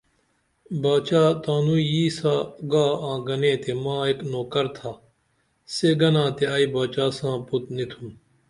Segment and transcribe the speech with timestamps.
[0.81, 2.39] باچا تانوئی یی ساں
[2.71, 4.91] گا آں گنے تے ما ایک نوکر تھا
[5.73, 8.09] سے گنا تے ائی باچا ساں پُت نی تُھوم